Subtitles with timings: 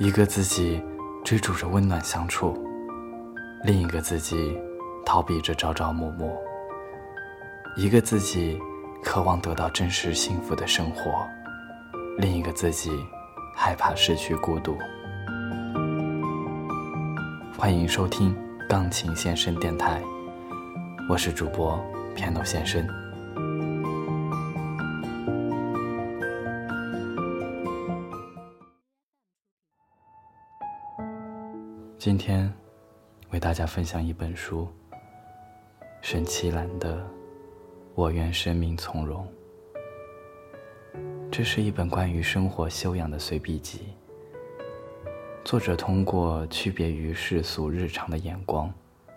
[0.00, 0.82] 一个自己
[1.22, 2.56] 追逐着温暖相处，
[3.62, 4.58] 另一个自己
[5.04, 6.34] 逃避着朝朝暮暮。
[7.76, 8.58] 一个自己
[9.04, 11.28] 渴望得到真实幸福的生活，
[12.16, 12.90] 另一个自己
[13.54, 14.74] 害怕失去孤独。
[17.58, 18.34] 欢迎收听
[18.66, 20.00] 钢琴先生电台，
[21.10, 21.78] 我是主播
[22.16, 22.88] Piano 先生。
[32.00, 32.50] 今天
[33.28, 34.66] 为大家分享一本书，
[36.00, 36.96] 沈其兰的
[37.94, 39.28] 《我愿生命从容》。
[41.30, 43.92] 这是一本关于生活修养的随笔集。
[45.44, 48.72] 作者通过区别于世俗日常的眼光，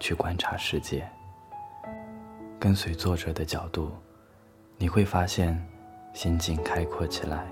[0.00, 1.08] 去观察世界。
[2.58, 3.92] 跟随作者的角度，
[4.78, 5.64] 你会发现
[6.12, 7.46] 心境开阔起来。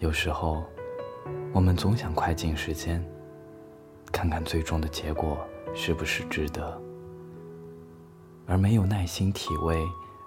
[0.00, 0.64] 有时候。
[1.52, 3.04] 我们总想快进时间，
[4.10, 5.38] 看看最终的结果
[5.74, 6.80] 是不是值得，
[8.46, 9.82] 而没有耐心体味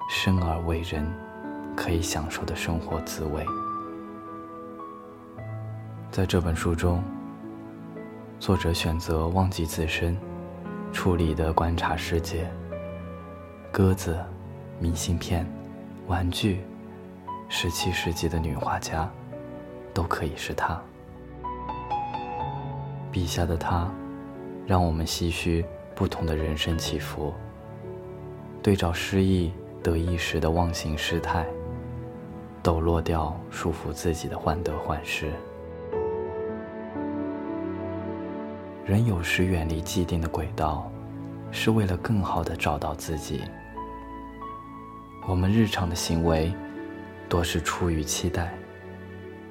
[0.10, 1.06] 生而为人
[1.76, 3.46] 可以享受的生活滋味。
[6.12, 7.04] 在这本书中，
[8.40, 10.18] 作者选择忘记自身，
[10.94, 12.50] 处理的观察世界。
[13.72, 14.18] 鸽子、
[14.80, 15.46] 明信片、
[16.08, 16.62] 玩具，
[17.50, 19.12] 十七世纪的女画家，
[19.96, 20.80] 都可以是他。
[23.12, 23.90] 笔下的他，
[24.68, 25.66] 让我们唏嘘
[25.96, 27.34] 不同的人生起伏，
[28.62, 31.46] 对照失意得意时的忘形失态，
[32.62, 35.32] 抖落掉束缚自己的患得患失。
[38.86, 40.92] 人有时远离既定的轨道，
[41.52, 43.42] 是为了更好的找到自己。
[45.26, 46.54] 我们日常的行为，
[47.30, 48.54] 多是出于期待，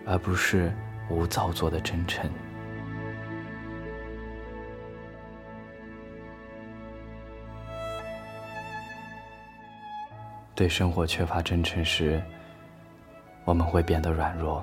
[0.07, 0.73] 而不是
[1.09, 2.31] 无造作的真诚。
[10.55, 12.23] 对生活缺乏真诚时，
[13.45, 14.63] 我们会变得软弱，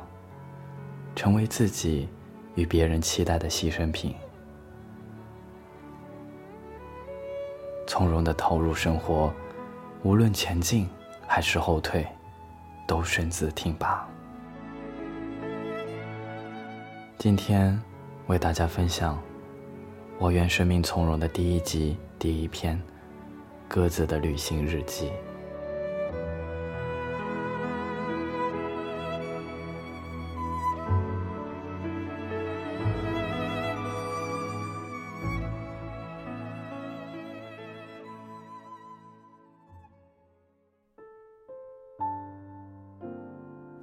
[1.16, 2.08] 成为自己
[2.56, 4.16] 与别人期待的牺牲品。
[7.86, 9.34] 从容的投入生活，
[10.04, 10.90] 无论前进
[11.28, 12.08] 还是后退，
[12.88, 14.08] 都身姿挺拔。
[17.22, 17.80] 今天
[18.26, 19.16] 为大家分享
[20.18, 22.76] 《我愿生命从容》的第一集第一篇
[23.68, 25.06] 《鸽子的旅行日记》。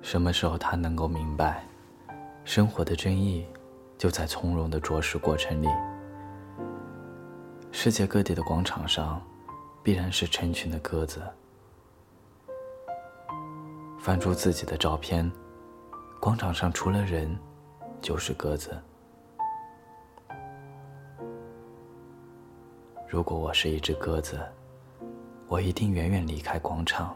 [0.03, 1.63] 什么时候他能够明白，
[2.49, 3.47] 生活的真意
[3.99, 5.69] 就在从容的着实过程里。
[7.71, 9.23] 世界各地的广场上，
[9.83, 11.21] 必然是成群的鸽子。
[14.01, 15.31] 翻出自己的照片，
[16.19, 17.39] 广场上除了人，
[18.01, 18.71] 就是鸽子。
[23.07, 24.41] 如果我是一只鸽子，
[25.49, 27.15] 我一定远远离开广场。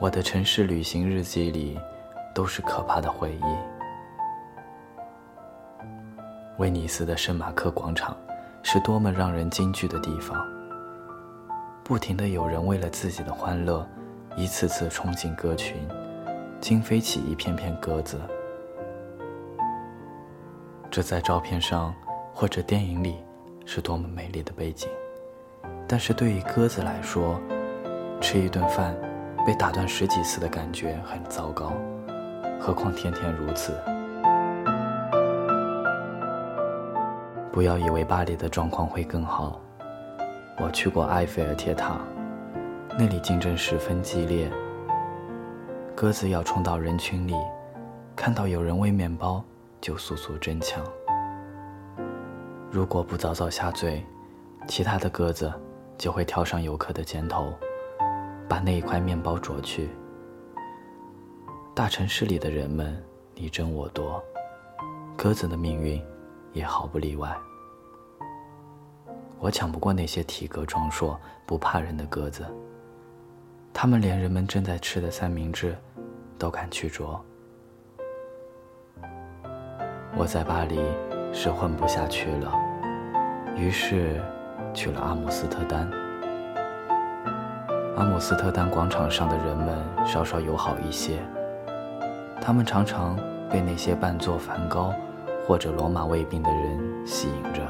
[0.00, 1.76] 我的城市旅行日记里，
[2.34, 3.56] 都是可怕的回忆。
[6.58, 8.16] 威尼斯的圣马克广场，
[8.62, 10.44] 是多么让人惊惧的地方。
[11.84, 13.86] 不停的有人为了自己的欢乐，
[14.36, 15.76] 一次次冲进鸽群，
[16.60, 18.20] 惊飞起一片片鸽子。
[20.90, 21.94] 这在照片上
[22.32, 23.16] 或者电影里，
[23.64, 24.88] 是多么美丽的背景。
[25.86, 27.40] 但是对于鸽子来说，
[28.20, 28.94] 吃一顿饭。
[29.46, 31.70] 被打断十几次的感觉很糟糕，
[32.60, 33.72] 何况天天如此。
[37.52, 39.60] 不要以为巴黎的状况会更好。
[40.58, 41.98] 我去过埃菲尔铁塔，
[42.98, 44.50] 那里竞争十分激烈。
[45.94, 47.34] 鸽子要冲到人群里，
[48.16, 49.42] 看到有人喂面包，
[49.80, 50.82] 就速速争抢。
[52.70, 54.04] 如果不早早下嘴，
[54.66, 55.52] 其他的鸽子
[55.96, 57.52] 就会跳上游客的肩头。
[58.46, 59.88] 把那一块面包啄去。
[61.74, 62.96] 大城市里的人们
[63.34, 64.22] 你争我夺，
[65.16, 66.00] 鸽子的命运
[66.52, 67.36] 也毫不例外。
[69.40, 72.46] 我抢不过那些体格壮硕、不怕人的鸽子，
[73.72, 75.76] 他们连人们正在吃的三明治
[76.38, 77.20] 都敢去啄。
[80.16, 80.78] 我在巴黎
[81.32, 82.54] 是混不下去了，
[83.56, 84.22] 于是
[84.72, 85.90] 去了阿姆斯特丹。
[87.96, 91.18] 阿姆斯特丹广场上的人们稍稍友好一些，
[92.46, 93.16] 他们常常
[93.48, 94.92] 被那些扮作梵高
[95.46, 97.62] 或者罗马卫兵的人吸引着，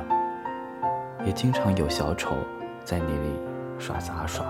[1.25, 2.35] 也经常有小丑
[2.85, 3.39] 在那里
[3.79, 4.45] 耍杂耍。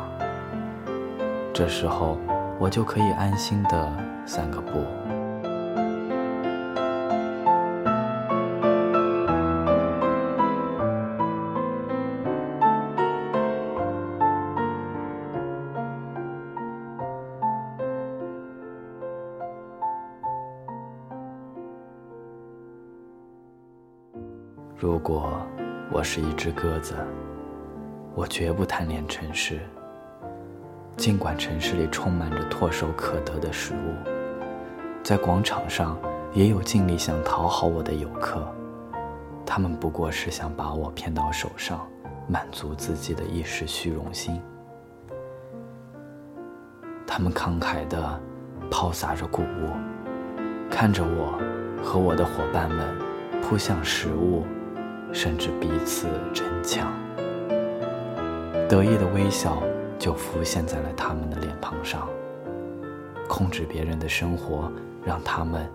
[1.53, 2.17] 这时候，
[2.59, 3.93] 我就可以安心的
[4.25, 4.83] 散个步。
[24.77, 25.41] 如果
[25.93, 26.95] 我是一只鸽子，
[28.13, 29.61] 我绝不贪恋城市。
[30.97, 33.95] 尽管城市里充满着唾手可得的食物，
[35.03, 35.97] 在广场上
[36.33, 38.47] 也有尽力想讨好我的游客，
[39.47, 41.87] 他们不过是想把我骗到手上，
[42.27, 44.41] 满足自己的一时虚荣心。
[47.07, 48.21] 他们慷慨地
[48.71, 49.71] 抛洒着谷物，
[50.69, 51.39] 看着我
[51.81, 52.97] 和我的伙伴们
[53.41, 54.45] 扑向食物，
[55.15, 56.93] 甚至彼此争抢，
[58.69, 59.63] 得意的微笑。
[59.97, 62.07] 就浮现在了他们的脸庞上。
[63.27, 64.71] 控制别人的生活，
[65.03, 65.67] 让他们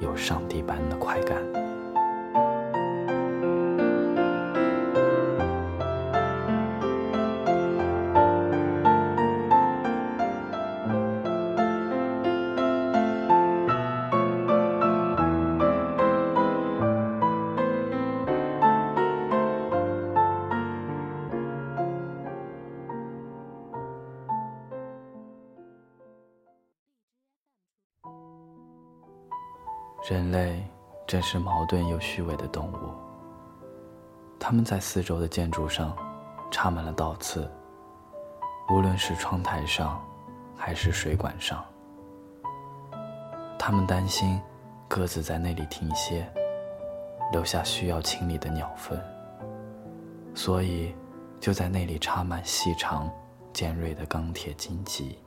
[0.00, 1.36] 有上帝般的快感。
[30.08, 30.64] 人类
[31.04, 32.94] 真是矛盾又虚伪的动物。
[34.38, 35.96] 他们在四周的建筑上
[36.48, 37.50] 插满了倒刺，
[38.68, 40.00] 无论是窗台上，
[40.56, 41.64] 还是水管上。
[43.58, 44.40] 他们担心
[44.86, 46.32] 鸽子在那里停歇，
[47.32, 49.02] 留下需要清理的鸟粪，
[50.36, 50.94] 所以
[51.40, 53.10] 就在那里插满细长、
[53.52, 55.18] 尖锐的钢铁荆棘。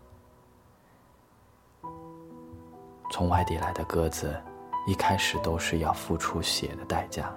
[3.11, 4.41] 从外地来的鸽子。
[4.87, 7.31] 一开始都是要付出血的代价，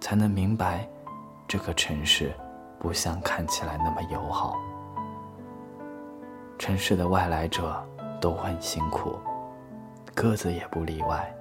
[0.00, 0.86] 才能明白，
[1.46, 2.32] 这个城市
[2.78, 4.54] 不像看起来那么友好。
[6.58, 7.82] 城市的外来者
[8.20, 9.16] 都很辛苦，
[10.14, 11.34] 鸽子也不例外。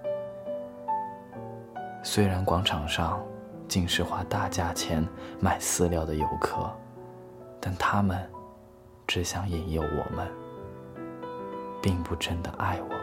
[2.03, 3.21] 虽然广场上
[3.67, 5.05] 尽是花大价钱
[5.39, 6.71] 买饲料的游客，
[7.59, 8.17] 但他们
[9.05, 10.25] 只想引诱我们，
[11.81, 12.96] 并不真的爱我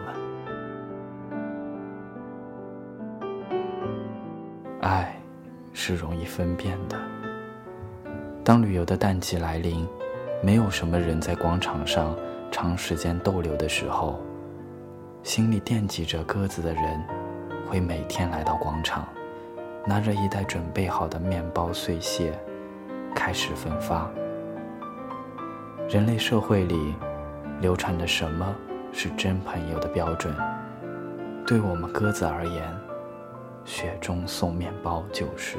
[4.84, 5.18] 爱，
[5.72, 6.98] 是容易分辨的。
[8.44, 9.88] 当旅游的淡季来临，
[10.42, 12.14] 没有什么人在广场上
[12.50, 14.20] 长时间逗留的时候，
[15.22, 17.02] 心里惦记着鸽子的人，
[17.66, 19.08] 会每天来到广场，
[19.86, 22.38] 拿着一袋准备好的面包碎屑，
[23.14, 24.06] 开始分发。
[25.88, 26.94] 人类社会里，
[27.58, 28.54] 流传着什么
[28.92, 30.34] 是真朋友的标准？
[31.46, 32.62] 对我们鸽子而言。
[33.64, 35.58] 雪中送面包就是。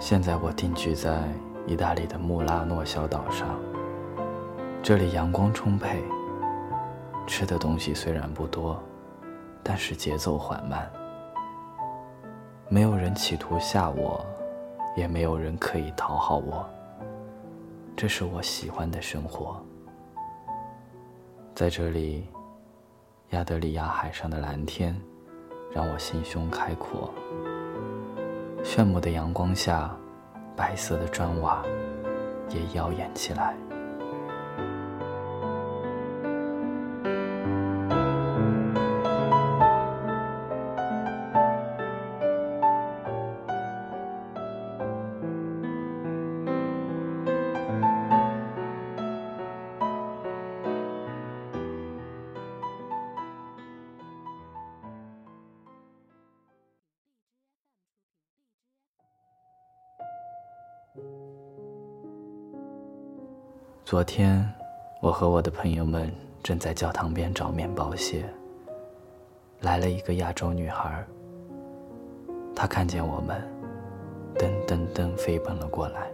[0.00, 1.22] 现在我定居在
[1.66, 3.58] 意大利的穆拉诺小岛上，
[4.82, 6.02] 这里阳光充沛，
[7.26, 8.82] 吃的东西虽然不多，
[9.62, 10.90] 但是节奏缓慢，
[12.70, 14.24] 没有人企图吓我，
[14.96, 16.64] 也没有人刻意讨好我，
[17.94, 19.60] 这是我喜欢的生活，
[21.54, 22.26] 在这里。
[23.30, 24.98] 亚德里亚海上的蓝天，
[25.70, 27.12] 让我心胸开阔。
[28.64, 29.94] 炫目的阳光下，
[30.56, 31.62] 白色的砖瓦
[32.48, 33.54] 也耀眼起来。
[63.90, 64.46] 昨天，
[65.00, 68.22] 我和我的朋友们正在教堂边找面包屑。
[69.62, 71.02] 来了一个亚洲女孩，
[72.54, 73.42] 她看见我们，
[74.36, 76.06] 噔噔噔飞奔了过来。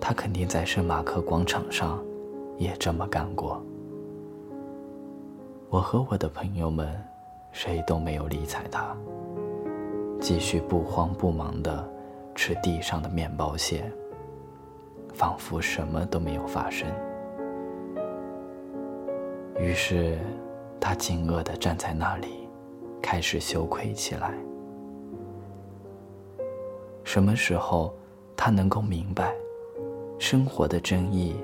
[0.00, 2.02] 她肯定在圣马克广场上
[2.56, 3.62] 也这么干过。
[5.68, 6.88] 我和我的朋友们
[7.52, 8.96] 谁都没有理睬她，
[10.18, 11.86] 继续不慌不忙地
[12.34, 13.92] 吃地上的面包屑。
[15.12, 16.88] 仿佛什么都没有发生。
[19.58, 20.18] 于是，
[20.80, 22.48] 他惊愕地站在那里，
[23.00, 24.32] 开始羞愧起来。
[27.04, 27.94] 什么时候，
[28.36, 29.32] 他能够明白，
[30.18, 31.36] 生活的真意，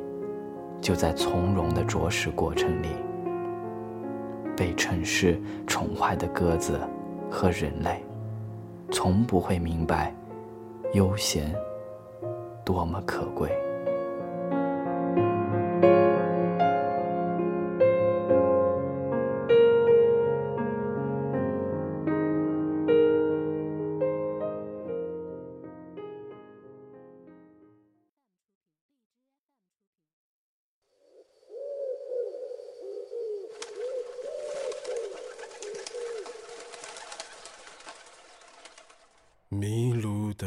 [0.81, 2.89] 就在从容的着实过程里。
[4.57, 6.81] 被城市宠坏的鸽子
[7.31, 8.03] 和人类，
[8.91, 10.13] 从不会明白，
[10.95, 11.55] 悠闲
[12.69, 13.51] 多么可贵。
[39.49, 40.47] 迷路的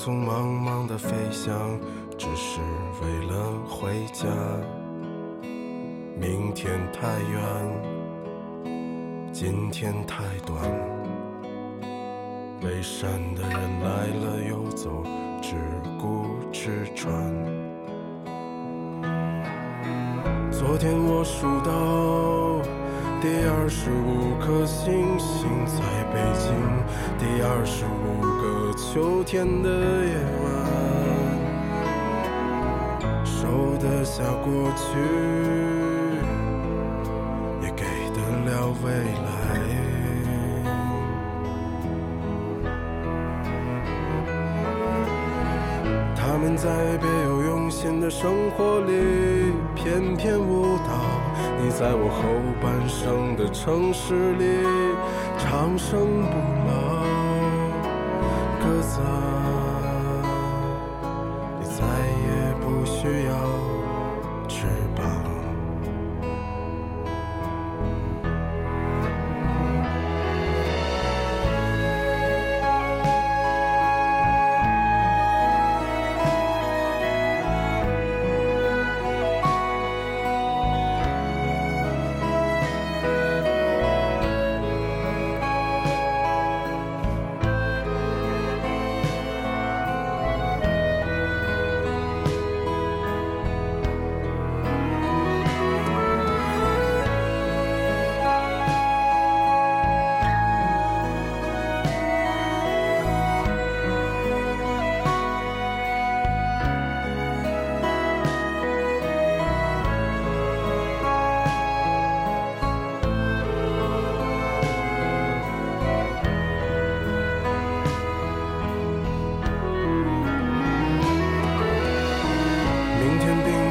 [0.00, 1.78] 匆匆忙忙的飞翔，
[2.16, 2.58] 只是
[3.02, 4.24] 为了回家。
[6.18, 7.42] 明天太远，
[9.30, 10.58] 今天太短。
[12.62, 13.52] 背山的人
[13.82, 15.04] 来了又走，
[15.42, 15.54] 只
[16.00, 17.12] 顾吃穿。
[20.50, 21.70] 昨天我数到。
[23.20, 26.48] 第二十五颗星星在北京，
[27.18, 27.99] 第二十五
[28.74, 30.48] 秋天的夜晚，
[33.24, 34.86] 收得下过去，
[37.62, 37.84] 也给
[38.14, 39.28] 得了未来。
[46.16, 50.90] 他们在别有用心的生活里翩翩舞蹈。
[51.62, 52.22] 你在我后
[52.62, 54.44] 半生的城市里
[55.38, 56.34] 长生不
[56.66, 56.72] 老，
[58.96, 59.39] 鸽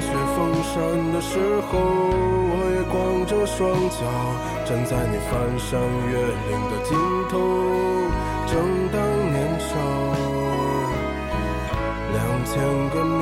[0.10, 0.74] 雪封山
[1.13, 1.38] 的时
[1.70, 4.01] 候，我也光着双脚
[4.66, 6.18] 站在你翻山越
[6.50, 6.98] 岭的尽
[7.30, 7.38] 头，
[8.48, 8.58] 正
[8.92, 8.98] 当
[9.32, 9.70] 年少，
[12.12, 12.58] 两千
[12.89, 13.22] 个秘